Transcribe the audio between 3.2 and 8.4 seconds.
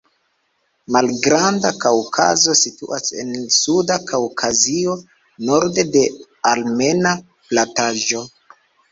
en Suda Kaŭkazio, norde de Armena plataĵo.